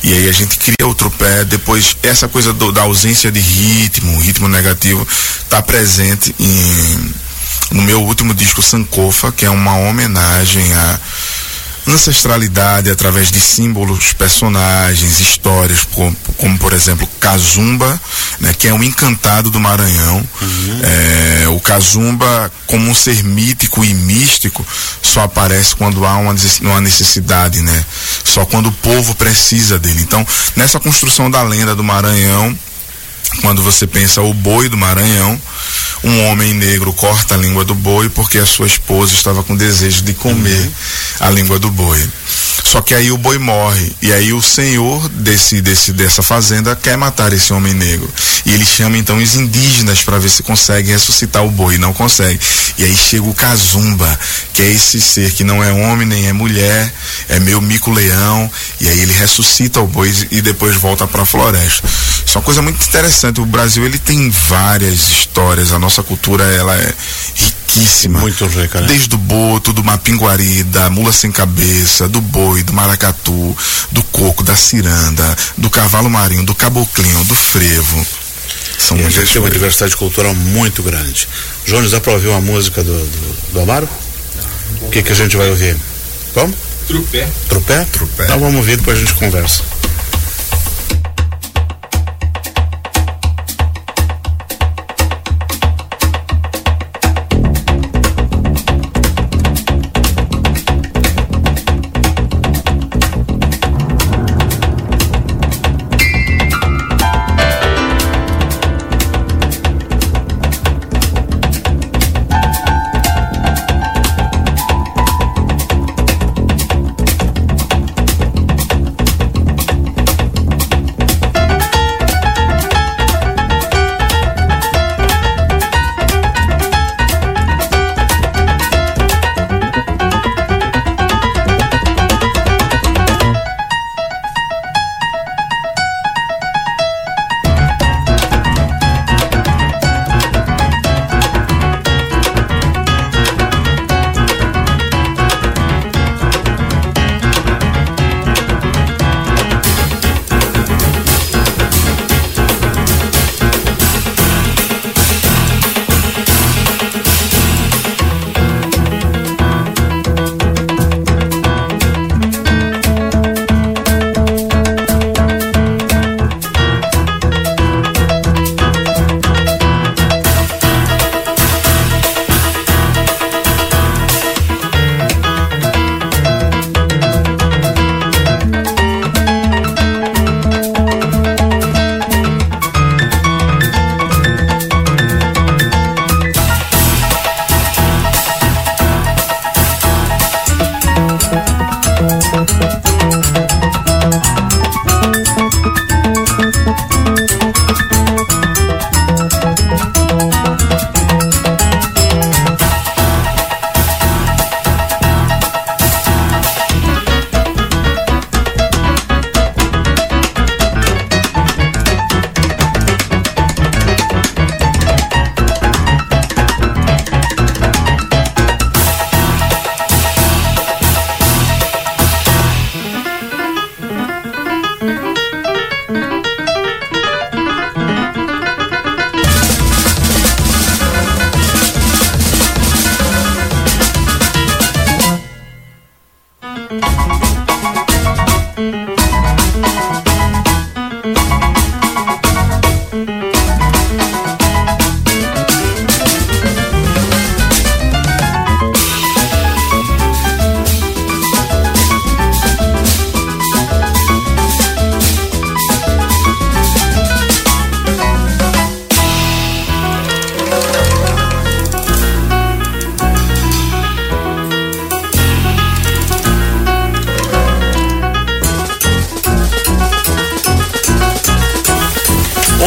E 0.04 0.12
aí 0.12 0.28
a 0.28 0.32
gente 0.32 0.58
cria 0.58 0.88
outro 0.88 1.12
pé, 1.12 1.46
depois 1.46 1.96
essa 2.02 2.28
coisa 2.28 2.52
do, 2.52 2.72
da 2.72 2.82
ausência 2.82 3.32
de 3.32 3.40
ritmo, 3.40 4.20
ritmo 4.20 4.48
negativo, 4.48 5.08
está 5.44 5.62
presente 5.62 6.34
em, 6.40 7.14
no 7.72 7.84
meu 7.84 8.02
último 8.02 8.34
disco 8.34 8.62
Sankofa, 8.62 9.32
que 9.32 9.46
é 9.46 9.50
uma 9.52 9.78
homenagem 9.78 10.74
a 10.74 11.00
ancestralidade 11.88 12.90
através 12.90 13.32
de 13.32 13.40
símbolos, 13.40 14.14
personagens, 14.14 15.20
histórias, 15.20 15.86
como, 15.92 16.16
como 16.38 16.58
por 16.60 16.74
exemplo 16.74 17.08
Kazumba, 17.20 18.00
né, 18.40 18.54
que 18.54 18.68
é 18.68 18.74
um 18.74 18.84
encantado 18.84 19.50
do 19.50 19.60
Maranhão. 19.60 20.28
Uhum. 20.42 20.82
É, 20.84 21.48
o 21.50 21.60
Kazumba, 21.60 22.52
como 22.68 22.90
um 22.90 22.94
ser 22.94 23.24
mítico 23.24 23.84
e 23.84 23.94
místico, 23.94 24.66
só 25.02 25.22
aparece 25.24 25.76
quando 25.76 26.06
há 26.06 26.18
uma, 26.18 26.36
uma 26.62 26.82
necessidade, 26.82 27.62
né? 27.62 27.86
Só 28.24 28.46
quando 28.46 28.68
o 28.68 28.72
povo 28.72 29.16
precisa 29.16 29.78
dele. 29.78 30.02
Então, 30.02 30.26
nessa 30.56 30.80
construção 30.80 31.30
da 31.30 31.42
lenda 31.44 31.76
do 31.76 31.84
Maranhão, 31.84 32.58
quando 33.40 33.64
você 33.64 33.88
pensa 33.88 34.22
o 34.22 34.34
boi 34.34 34.68
do 34.68 34.78
Maranhão, 34.78 35.40
um 36.04 36.26
homem 36.28 36.54
negro 36.54 36.92
corta 36.94 37.36
a 37.36 37.38
língua 37.38 37.64
do 37.64 37.76
boi 37.76 38.10
porque 38.10 38.38
a 38.38 38.46
sua 38.46 38.68
esposa 38.68 39.14
estava 39.14 39.44
com 39.44 39.56
desejo 39.56 40.02
de 40.02 40.14
comer 40.14 40.60
uhum. 40.60 40.72
a 41.20 41.30
língua 41.30 41.60
do 41.60 41.70
boi. 41.70 42.00
Só 42.64 42.82
que 42.82 42.94
aí 42.96 43.12
o 43.12 43.18
boi 43.18 43.38
morre 43.38 43.92
e 44.02 44.14
aí 44.14 44.32
o 44.32 44.42
senhor 44.42 45.10
desse, 45.10 45.62
desse 45.62 45.92
dessa 45.92 46.24
fazenda 46.24 46.76
quer 46.76 46.98
matar 46.98 47.34
esse 47.34 47.52
homem 47.52 47.74
negro 47.74 48.10
e 48.46 48.54
ele 48.54 48.66
chama 48.66 48.98
então 48.98 49.18
os 49.18 49.36
indígenas 49.36 50.02
para 50.02 50.18
ver 50.18 50.30
se 50.30 50.42
consegue 50.42 50.92
ressuscitar 50.92 51.44
o 51.44 51.52
boi, 51.52 51.78
não 51.78 51.94
consegue. 51.94 52.40
E 52.78 52.84
aí 52.84 52.96
chega 52.96 53.26
o 53.26 53.34
Kazumba, 53.34 54.18
que 54.54 54.62
é 54.62 54.72
esse 54.72 55.02
ser 55.02 55.32
que 55.32 55.44
não 55.44 55.64
é 55.64 55.72
homem 55.72 56.08
nem 56.08 56.28
é 56.28 56.34
mulher, 56.34 56.94
é 57.28 57.40
meio 57.40 57.62
mico-leão 57.62 58.50
e 58.80 58.88
aí 58.88 59.02
ele 59.02 59.14
ressuscita 59.14 59.82
o 59.82 59.88
boi 59.88 60.12
e 60.32 60.42
depois 60.42 60.76
volta 60.76 61.06
para 61.06 61.24
a 61.24 61.26
floresta. 61.26 61.88
Isso 62.32 62.38
é 62.38 62.40
uma 62.40 62.46
coisa 62.46 62.62
muito 62.62 62.82
interessante. 62.82 63.42
O 63.42 63.46
Brasil 63.46 63.86
ele 63.86 64.00
tem 64.00 64.30
várias 64.30 65.10
histórias. 65.10 65.74
A 65.74 65.78
nossa 65.78 66.02
cultura 66.02 66.46
ela 66.46 66.74
é 66.78 66.94
riquíssima. 67.36 68.20
Muito 68.22 68.46
rica, 68.46 68.80
né? 68.80 68.88
Desde 68.88 69.14
o 69.14 69.18
boto, 69.18 69.74
do 69.74 69.84
mapinguari, 69.84 70.64
da 70.64 70.90
mula 70.90 71.12
sem 71.12 71.30
cabeça, 71.30 72.08
do 72.08 72.22
boi, 72.22 72.64
do 72.64 72.72
maracatu, 72.72 73.58
do 73.92 74.02
coco, 74.04 74.46
da 74.46 74.56
ciranda, 74.56 75.38
do 75.58 75.70
cavalo 75.70 76.10
marinho, 76.10 76.46
do 76.46 76.56
caboclinho, 76.56 77.22
do 77.26 77.36
frevo. 77.36 78.08
São 78.80 78.96
e 78.96 79.04
a 79.04 79.10
gente 79.10 79.34
tem 79.34 79.42
uma 79.42 79.52
diversidade 79.52 79.98
cultural 79.98 80.34
muito 80.34 80.82
grande. 80.82 81.28
Jones, 81.66 81.92
dá 81.92 82.00
para 82.00 82.14
ouvir 82.14 82.30
uma 82.30 82.40
música 82.40 82.82
do, 82.82 82.94
do, 82.94 83.52
do 83.52 83.60
Amaro? 83.60 83.90
O 84.84 84.90
que, 84.90 85.04
que 85.04 85.12
a 85.12 85.16
gente 85.16 85.36
vai 85.36 85.50
ouvir? 85.50 85.76
Vamos? 86.34 86.56
Trupé. 86.88 87.28
Trupé? 87.50 87.86
Trupé. 87.92 88.24
Então 88.24 88.40
vamos 88.40 88.56
ouvir, 88.56 88.78
depois 88.78 88.98
a 88.98 89.02
gente 89.02 89.16
conversa. 89.16 89.81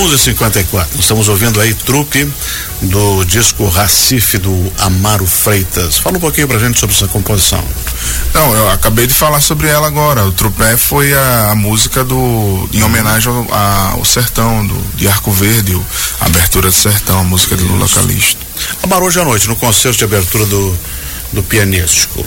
11:54. 0.05 1.01
Estamos 1.01 1.29
ouvindo 1.29 1.59
aí 1.61 1.73
trupe 1.73 2.31
do 2.83 3.25
disco 3.25 3.67
Racife 3.67 4.37
do 4.37 4.73
Amaro 4.79 5.27
Freitas. 5.27 5.97
Fala 5.97 6.19
um 6.19 6.21
pouquinho 6.21 6.47
pra 6.47 6.59
gente 6.59 6.79
sobre 6.79 6.95
essa 6.95 7.09
composição. 7.09 7.65
Não, 8.35 8.55
eu 8.55 8.71
acabei 8.71 9.07
de 9.07 9.15
falar 9.15 9.41
sobre 9.41 9.67
ela 9.69 9.87
agora. 9.87 10.23
O 10.27 10.33
Trupé 10.33 10.77
foi 10.77 11.15
a, 11.15 11.53
a 11.53 11.55
música 11.55 12.05
do 12.05 12.69
em 12.73 12.83
homenagem 12.83 13.33
ao, 13.33 13.95
ao 13.95 14.05
Sertão 14.05 14.67
do, 14.67 14.97
de 14.97 15.09
Arco 15.09 15.33
Verde, 15.33 15.75
o, 15.75 15.87
a 16.21 16.27
abertura 16.27 16.69
do 16.69 16.75
Sertão, 16.75 17.21
a 17.21 17.25
música 17.25 17.57
de 17.57 17.65
Lula 17.65 17.89
Calixto. 17.89 18.45
Amaro 18.83 19.07
hoje 19.07 19.21
à 19.21 19.25
noite 19.25 19.49
no 19.49 19.57
concerto 19.57 19.97
de 19.97 20.05
abertura 20.05 20.45
do 20.45 20.79
do 21.35 21.43
pianístico. 21.43 22.25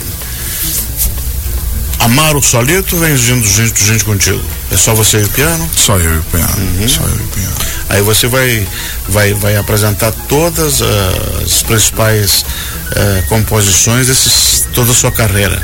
Amaro 2.08 2.42
solito 2.42 2.96
vem 2.96 3.14
vindo 3.14 3.46
gente, 3.46 3.84
gente 3.84 4.02
contigo? 4.02 4.42
É 4.70 4.78
só 4.78 4.94
você 4.94 5.20
e 5.20 5.24
o 5.24 5.28
piano? 5.28 5.70
Só 5.76 5.98
eu 5.98 6.14
e 6.14 6.18
o 6.18 6.22
piano. 6.22 6.56
Uhum. 6.56 6.88
Só 6.88 7.02
eu 7.02 7.10
e 7.10 7.22
o 7.22 7.28
piano. 7.28 7.54
Aí 7.90 8.00
você 8.00 8.26
vai, 8.26 8.66
vai, 9.10 9.34
vai 9.34 9.56
apresentar 9.56 10.10
todas 10.26 10.80
as 10.80 11.62
principais 11.64 12.46
uh, 12.92 13.28
composições 13.28 14.06
desses, 14.06 14.66
toda 14.72 14.90
a 14.90 14.94
sua 14.94 15.12
carreira. 15.12 15.60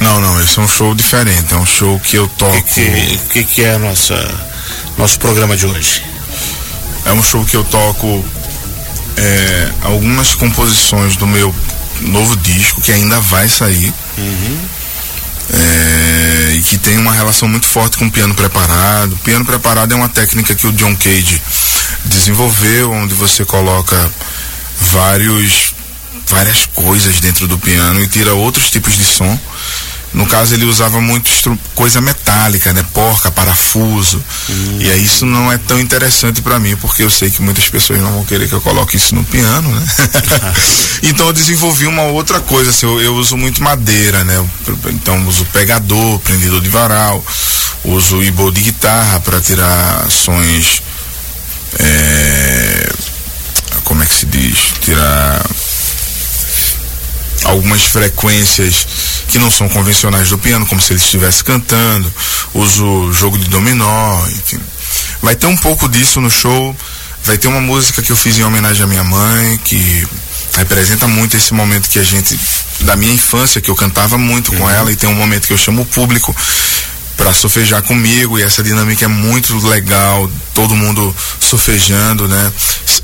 Não, 0.00 0.20
não, 0.20 0.42
esse 0.42 0.58
é 0.58 0.62
um 0.62 0.66
show 0.66 0.92
diferente, 0.92 1.54
é 1.54 1.56
um 1.56 1.66
show 1.66 2.00
que 2.00 2.16
eu 2.16 2.26
toco. 2.26 2.56
O 2.56 2.62
que, 2.64 2.90
que, 2.90 3.18
que, 3.30 3.44
que 3.44 3.62
é 3.62 3.78
nossa, 3.78 4.16
nosso 4.98 5.20
programa 5.20 5.56
de 5.56 5.66
hoje? 5.66 6.02
É 7.04 7.12
um 7.12 7.22
show 7.22 7.44
que 7.44 7.56
eu 7.56 7.62
toco 7.62 8.24
é, 9.16 9.70
algumas 9.82 10.34
composições 10.34 11.14
do 11.14 11.28
meu 11.28 11.54
novo 12.00 12.36
disco 12.38 12.80
que 12.80 12.90
ainda 12.90 13.20
vai 13.20 13.48
sair. 13.48 13.94
Uhum. 14.18 14.79
É, 15.52 16.54
e 16.54 16.62
que 16.62 16.78
tem 16.78 16.96
uma 16.98 17.12
relação 17.12 17.48
muito 17.48 17.66
forte 17.66 17.98
com 17.98 18.06
o 18.06 18.10
piano 18.10 18.34
preparado. 18.34 19.12
O 19.12 19.18
piano 19.18 19.44
preparado 19.44 19.92
é 19.92 19.96
uma 19.96 20.08
técnica 20.08 20.54
que 20.54 20.66
o 20.66 20.72
John 20.72 20.94
Cage 20.96 21.40
desenvolveu, 22.04 22.92
onde 22.92 23.14
você 23.14 23.44
coloca 23.44 24.10
vários 24.92 25.74
várias 26.26 26.64
coisas 26.66 27.20
dentro 27.20 27.48
do 27.48 27.58
piano 27.58 28.00
e 28.00 28.06
tira 28.06 28.32
outros 28.34 28.70
tipos 28.70 28.96
de 28.96 29.04
som 29.04 29.38
no 30.12 30.26
caso, 30.26 30.54
ele 30.54 30.64
usava 30.64 31.00
muito 31.00 31.30
coisa 31.74 32.00
metálica, 32.00 32.72
né? 32.72 32.84
Porca, 32.92 33.30
parafuso. 33.30 34.22
Hum. 34.48 34.78
E 34.80 34.90
aí 34.90 35.04
isso 35.04 35.24
não 35.24 35.52
é 35.52 35.56
tão 35.56 35.78
interessante 35.78 36.42
para 36.42 36.58
mim, 36.58 36.74
porque 36.76 37.04
eu 37.04 37.10
sei 37.10 37.30
que 37.30 37.40
muitas 37.40 37.68
pessoas 37.68 38.00
não 38.00 38.12
vão 38.12 38.24
querer 38.24 38.48
que 38.48 38.52
eu 38.52 38.60
coloque 38.60 38.96
isso 38.96 39.14
no 39.14 39.22
piano, 39.22 39.68
né? 39.70 39.86
então 41.04 41.28
eu 41.28 41.32
desenvolvi 41.32 41.86
uma 41.86 42.02
outra 42.02 42.40
coisa, 42.40 42.70
assim, 42.70 42.86
eu, 42.86 43.00
eu, 43.00 43.14
uso 43.14 43.36
muito 43.36 43.62
madeira, 43.62 44.24
né? 44.24 44.44
Então 44.88 45.26
uso 45.28 45.44
pegador, 45.46 46.18
prendedor 46.20 46.60
de 46.60 46.68
varal, 46.68 47.24
uso 47.84 48.20
ibo 48.20 48.50
de 48.50 48.62
guitarra 48.62 49.20
para 49.20 49.40
tirar 49.40 50.10
sons. 50.10 50.82
É, 51.78 52.92
como 53.84 54.02
é 54.02 54.06
que 54.06 54.14
se 54.14 54.26
diz? 54.26 54.58
Tirar 54.80 55.40
algumas 57.44 57.82
frequências 57.82 58.86
que 59.28 59.38
não 59.38 59.50
são 59.50 59.68
convencionais 59.68 60.30
do 60.30 60.38
piano, 60.38 60.66
como 60.66 60.80
se 60.80 60.92
ele 60.92 61.00
estivesse 61.00 61.42
cantando, 61.44 62.12
uso 62.54 63.12
jogo 63.12 63.38
de 63.38 63.48
dominó, 63.48 64.26
enfim. 64.28 64.60
Vai 65.22 65.36
ter 65.36 65.46
um 65.46 65.56
pouco 65.56 65.88
disso 65.88 66.20
no 66.20 66.30
show. 66.30 66.76
Vai 67.22 67.36
ter 67.36 67.48
uma 67.48 67.60
música 67.60 68.02
que 68.02 68.10
eu 68.10 68.16
fiz 68.16 68.38
em 68.38 68.44
homenagem 68.44 68.82
à 68.82 68.86
minha 68.86 69.04
mãe, 69.04 69.58
que 69.58 70.06
representa 70.56 71.06
muito 71.06 71.36
esse 71.36 71.52
momento 71.52 71.88
que 71.88 71.98
a 71.98 72.02
gente, 72.02 72.38
da 72.80 72.96
minha 72.96 73.12
infância, 73.12 73.60
que 73.60 73.70
eu 73.70 73.76
cantava 73.76 74.16
muito 74.16 74.52
uhum. 74.52 74.58
com 74.58 74.70
ela, 74.70 74.90
e 74.90 74.96
tem 74.96 75.08
um 75.08 75.14
momento 75.14 75.46
que 75.46 75.52
eu 75.52 75.58
chamo 75.58 75.82
o 75.82 75.86
público 75.86 76.34
para 77.20 77.34
sofejar 77.34 77.82
comigo 77.82 78.38
e 78.38 78.42
essa 78.42 78.62
dinâmica 78.62 79.04
é 79.04 79.08
muito 79.08 79.54
legal, 79.68 80.30
todo 80.54 80.74
mundo 80.74 81.14
sofejando, 81.38 82.26
né? 82.26 82.52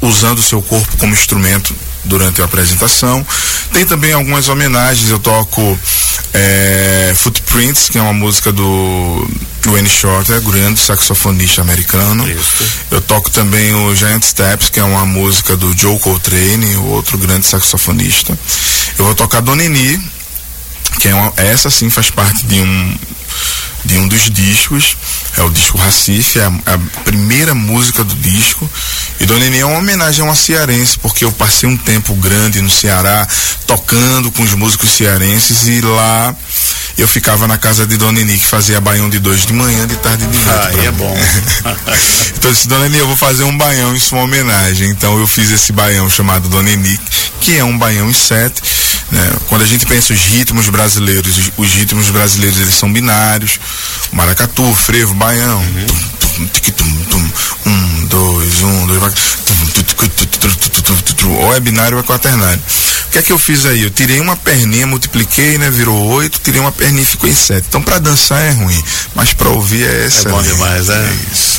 Usando 0.01 0.39
o 0.39 0.43
seu 0.43 0.63
corpo 0.63 0.97
como 0.97 1.13
instrumento 1.13 1.77
durante 2.03 2.41
a 2.41 2.47
apresentação. 2.47 3.25
Tem 3.75 3.85
também 3.85 4.15
algumas 4.15 4.49
homenagens, 4.49 5.11
eu 5.11 5.19
toco 5.19 5.79
é, 6.33 7.13
Footprints, 7.15 7.91
que 7.91 7.99
é 7.99 8.01
uma 8.01 8.15
música 8.15 8.51
do 8.51 9.29
Wayne 9.67 9.89
Shorter, 9.89 10.41
grande 10.41 10.81
saxofonista 10.81 11.61
americano. 11.61 12.27
Isso. 12.27 12.65
Eu 12.91 13.03
toco 13.03 13.31
também 13.31 13.75
o 13.75 13.95
Giant 13.95 14.25
Steps, 14.25 14.71
que 14.71 14.81
é 14.81 14.85
uma 14.85 15.05
música 15.05 15.59
do 15.59 15.77
Joe 15.77 15.99
Coltrane, 15.99 16.75
outro 16.77 17.19
grande 17.19 17.45
saxofonista. 17.45 18.33
Eu 18.99 19.05
vou 19.05 19.15
tocar 19.15 19.43
Donini, 19.43 20.01
que 21.01 21.09
é 21.09 21.15
uma, 21.15 21.35
essa 21.37 21.69
sim 21.69 21.91
faz 21.91 22.09
parte 22.09 22.47
de 22.47 22.63
um 22.63 22.97
de 23.85 23.99
um 23.99 24.09
dos 24.09 24.31
discos, 24.31 24.97
é 25.37 25.43
o 25.43 25.51
disco 25.51 25.79
Racife, 25.79 26.39
é 26.39 26.45
a, 26.45 26.75
a 26.75 26.79
primeira 27.05 27.55
música 27.55 28.03
do 28.03 28.15
disco. 28.17 28.69
E 29.21 29.27
Dona 29.27 29.41
Nenê 29.41 29.59
é 29.59 29.67
uma 29.67 29.79
homenagem 29.79 30.23
a 30.23 30.25
uma 30.25 30.35
cearense, 30.35 30.99
porque 30.99 31.25
eu 31.25 31.33
passei 31.33 31.69
um 31.69 31.77
tempo 31.77 32.15
grande 32.17 32.61
no 32.61 32.69
Ceará, 32.69 33.27
tocando 33.67 34.31
com 34.33 34.43
os 34.43 34.55
músicos 34.55 34.91
cearenses, 34.91 35.67
e 35.69 35.81
lá 35.81 36.35
eu 36.99 37.07
ficava 37.07 37.47
na 37.47 37.59
casa 37.59 37.87
de 37.87 37.97
Dona 37.97 38.13
Nenê, 38.13 38.39
que 38.39 38.47
fazia 38.47 38.81
baião 38.81 39.09
de 39.09 39.19
dois 39.19 39.47
de 39.47 39.53
manhã, 39.53 39.87
de 39.87 39.97
tarde 39.97 40.25
e 40.25 40.27
de 40.27 40.39
noite. 40.39 40.79
Ah, 40.79 40.85
é 40.85 40.91
bom. 40.91 41.17
então 42.37 42.51
eu 42.51 42.55
disse, 42.55 42.69
Dona 42.69 42.89
Nenê, 42.89 43.01
eu 43.01 43.07
vou 43.07 43.17
fazer 43.17 43.45
um 43.45 43.57
baião 43.57 43.95
em 43.95 44.01
sua 44.01 44.21
homenagem. 44.21 44.91
Então 44.91 45.19
eu 45.19 45.27
fiz 45.27 45.51
esse 45.51 45.73
baião 45.73 46.09
chamado 46.11 46.49
Dona 46.49 46.71
Nenê, 46.71 46.99
que 47.41 47.57
é 47.57 47.65
um 47.65 47.77
baião 47.77 48.11
em 48.11 48.15
sete 48.15 48.63
né? 49.11 49.33
Quando 49.49 49.63
a 49.63 49.67
gente 49.67 49.87
pensa 49.87 50.13
os 50.13 50.21
ritmos 50.21 50.69
brasileiros, 50.69 51.39
os, 51.39 51.53
os, 51.57 51.73
ritmos 51.75 52.11
brasileiros 52.11 52.59
eles 52.59 52.75
são 52.75 52.93
binários. 52.93 53.59
Maracatu, 54.13 54.75
frevo, 54.75 55.15
baião. 55.15 55.59
Uhum. 55.59 55.87
Um, 57.67 58.07
dois, 58.07 58.63
um, 58.63 58.87
dois, 58.87 59.01
ou 61.39 61.55
é 61.55 61.61
binário 61.61 61.97
ou 61.97 62.03
é 62.03 62.07
quaternário. 62.07 62.61
O 63.09 63.11
que 63.11 63.19
é 63.19 63.23
que 63.23 63.33
eu 63.33 63.39
fiz 63.39 63.65
aí? 63.65 63.83
Eu 63.83 63.91
tirei 63.91 64.21
uma 64.21 64.37
perninha, 64.37 64.87
multipliquei, 64.87 65.57
né? 65.59 65.71
Virou 65.71 65.97
oito, 66.13 66.41
tirei 66.41 66.61
uma 66.61 66.73
perninha 66.73 67.03
e 67.03 67.07
ficou 67.07 67.29
em 67.29 67.35
sete. 67.35 67.67
Então 67.69 67.81
para 67.83 67.99
dançar 67.99 68.43
é 68.43 68.51
ruim, 68.51 68.85
mas 69.15 69.33
para 69.33 69.49
ouvir 69.49 69.85
é 69.85 70.07
essa. 70.07 70.29
É 70.29 70.33
bom 70.33 70.43
demais, 70.43 70.89
é. 70.89 70.95
é 70.95 71.17
isso. 71.33 71.56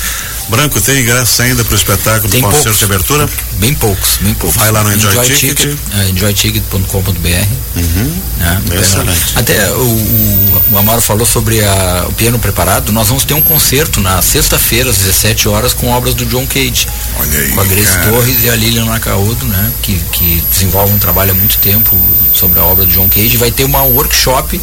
Branco, 0.48 0.80
tem 0.80 1.00
ingresso 1.02 1.42
ainda 1.42 1.62
para 1.62 1.74
o 1.74 1.76
espetáculo 1.76 2.30
tem 2.30 2.40
do 2.40 2.46
concerto 2.46 2.64
poucos, 2.64 2.78
de 2.78 2.84
abertura? 2.84 3.28
Bem 3.58 3.74
poucos, 3.74 4.18
bem 4.20 4.34
poucos. 4.34 4.56
Vai 4.56 4.70
lá 4.70 4.82
no 4.82 4.92
Enjoy, 4.92 5.10
Enjoy 5.10 5.24
Ticket. 5.24 5.58
Ticket 5.58 5.78
é, 5.94 6.08
enjoyticket.com.br. 6.08 7.46
Uhum. 7.76 8.22
Né? 8.38 8.62
Excelente. 8.80 9.32
Até 9.36 9.70
o, 9.72 9.82
o, 9.82 10.62
o, 10.72 10.78
Amaro 10.78 11.02
falou 11.02 11.26
sobre 11.26 11.62
a, 11.62 12.06
o 12.08 12.12
piano 12.12 12.38
preparado. 12.38 12.92
Nós 12.92 13.08
vamos 13.08 13.24
ter 13.24 13.34
um 13.34 13.42
concerto 13.42 14.00
na 14.00 14.22
sexta-feira, 14.22 14.88
às 14.88 14.96
17 14.96 15.48
horas, 15.48 15.74
com 15.74 15.88
obras 15.88 16.14
do 16.14 16.24
John 16.24 16.46
Cage. 16.46 16.88
Olha 17.18 17.38
aí, 17.38 17.50
com 17.50 17.60
a 17.60 17.64
Grace 17.64 17.98
cara. 17.98 18.10
Torres 18.10 18.44
e 18.44 18.48
a 18.48 18.56
Lilian 18.56 18.86
Nakaudo, 18.86 19.44
né? 19.46 19.72
Que, 19.82 19.98
que 20.12 20.42
desenvolvem 20.50 20.94
um 20.94 20.98
trabalho 20.98 21.32
há 21.32 21.34
muito 21.34 21.58
tempo 21.58 21.96
sobre 22.32 22.58
a 22.58 22.64
obra 22.64 22.86
do 22.86 22.92
John 22.92 23.08
Cage. 23.08 23.36
Vai 23.36 23.50
ter 23.50 23.64
uma 23.64 23.82
workshop 23.82 24.58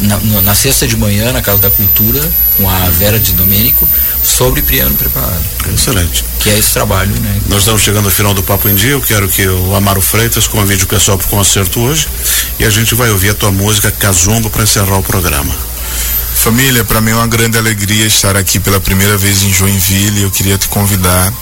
na, 0.00 0.18
na, 0.42 0.54
sexta 0.54 0.86
de 0.86 0.96
manhã, 0.96 1.32
na 1.32 1.42
Casa 1.42 1.60
da 1.62 1.70
Cultura, 1.70 2.20
com 2.56 2.68
a 2.68 2.90
Vera 2.90 3.18
de 3.18 3.32
Domênico, 3.32 3.88
sobre 4.22 4.62
piano 4.62 4.94
preparado. 4.96 5.42
Excelente. 5.72 6.24
Que 6.40 6.50
é 6.50 6.58
esse 6.58 6.72
trabalho, 6.72 7.14
né? 7.20 7.40
Nós 7.48 7.60
estamos 7.60 7.82
chegando 7.82 8.06
ao 8.06 8.10
final 8.10 8.34
do 8.34 8.42
Papo 8.42 8.68
em 8.68 8.74
Dia. 8.74 8.92
Eu 8.92 9.00
quero 9.00 9.28
que 9.28 9.46
o 9.46 9.74
Amaro 9.74 10.00
Freitas 10.00 10.46
convide 10.46 10.84
o 10.84 10.86
pessoal 10.86 11.18
para 11.18 11.26
o 11.26 11.30
concerto 11.30 11.80
hoje 11.80 12.08
e 12.58 12.64
a 12.64 12.70
gente 12.70 12.94
vai 12.94 13.10
ouvir 13.10 13.30
a 13.30 13.34
tua 13.34 13.50
música 13.50 13.90
Casumbo 13.90 14.50
para 14.50 14.62
encerrar 14.62 14.98
o 14.98 15.02
programa. 15.02 15.54
Família, 16.34 16.84
para 16.84 17.00
mim 17.00 17.10
é 17.10 17.14
uma 17.14 17.26
grande 17.26 17.58
alegria 17.58 18.06
estar 18.06 18.36
aqui 18.36 18.60
pela 18.60 18.78
primeira 18.78 19.16
vez 19.16 19.42
em 19.42 19.52
Joinville. 19.52 20.22
Eu 20.22 20.30
queria 20.30 20.56
te 20.56 20.68
convidar 20.68 21.32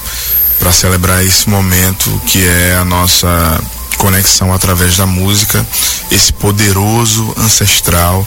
para 0.58 0.72
celebrar 0.72 1.22
esse 1.24 1.48
momento 1.48 2.22
que 2.26 2.42
é 2.42 2.76
a 2.76 2.84
nossa 2.84 3.60
conexão 3.96 4.52
através 4.52 4.96
da 4.96 5.06
música, 5.06 5.66
esse 6.10 6.32
poderoso 6.32 7.34
ancestral. 7.36 8.26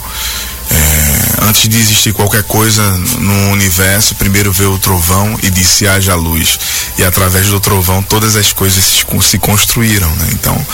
É, 0.69 1.45
antes 1.45 1.69
de 1.69 1.77
existir 1.77 2.13
qualquer 2.13 2.43
coisa 2.43 2.81
no 3.19 3.51
universo, 3.51 4.15
primeiro 4.15 4.51
veio 4.51 4.73
o 4.73 4.79
trovão 4.79 5.37
e 5.41 5.49
disse 5.49 5.87
haja 5.87 6.13
luz. 6.15 6.59
E 6.97 7.03
através 7.03 7.47
do 7.47 7.59
trovão 7.59 8.03
todas 8.03 8.35
as 8.35 8.51
coisas 8.51 8.83
se, 8.83 9.05
se 9.21 9.37
construíram. 9.39 10.09
Né? 10.09 10.29
Então, 10.33 10.67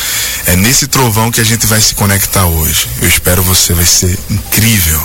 é 0.47 0.55
nesse 0.55 0.87
trovão 0.87 1.31
que 1.31 1.41
a 1.41 1.45
gente 1.45 1.67
vai 1.67 1.79
se 1.79 1.93
conectar 1.93 2.45
hoje. 2.45 2.87
Eu 3.01 3.07
espero 3.07 3.43
você, 3.43 3.73
vai 3.73 3.85
ser 3.85 4.17
incrível. 4.29 5.01